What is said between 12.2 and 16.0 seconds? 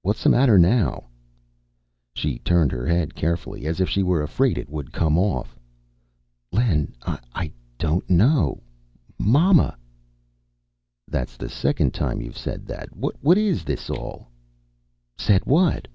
you've said that. What is this all" "Said what?"